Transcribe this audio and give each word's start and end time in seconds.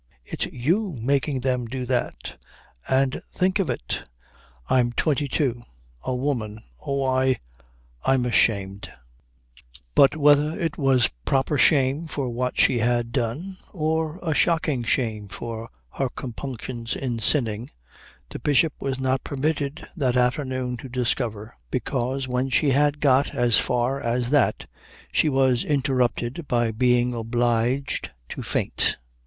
It's 0.25 0.45
you 0.47 0.97
making 0.99 1.41
them 1.41 1.67
do 1.67 1.85
that. 1.85 2.35
And 2.87 3.21
think 3.37 3.59
of 3.59 3.69
it 3.69 3.99
I'm 4.67 4.93
twenty 4.93 5.27
two. 5.27 5.61
A 6.03 6.15
woman. 6.15 6.63
Oh, 6.83 7.03
I 7.03 7.39
I'm 8.03 8.25
ashamed" 8.25 8.91
But 9.93 10.15
whether 10.15 10.59
it 10.59 10.75
was 10.79 11.05
a 11.05 11.09
proper 11.23 11.55
shame 11.59 12.07
for 12.07 12.31
what 12.31 12.57
she 12.59 12.79
had 12.79 13.11
done 13.11 13.57
or 13.73 14.17
a 14.23 14.33
shocking 14.33 14.81
shame 14.83 15.27
for 15.27 15.69
her 15.91 16.09
compunctions 16.09 16.95
in 16.95 17.19
sinning, 17.19 17.69
the 18.29 18.39
Bishop 18.39 18.73
was 18.79 18.99
not 18.99 19.23
permitted 19.23 19.85
that 19.95 20.17
afternoon 20.17 20.77
to 20.77 20.89
discover; 20.89 21.53
because 21.69 22.27
when 22.27 22.49
she 22.49 22.71
had 22.71 23.01
got 23.01 23.35
as 23.35 23.59
far 23.59 24.01
as 24.01 24.31
that 24.31 24.65
she 25.11 25.29
was 25.29 25.63
interrupted 25.63 26.47
by 26.47 26.71
being 26.71 27.13
obliged 27.13 28.09
to 28.29 28.41
faint. 28.41 28.97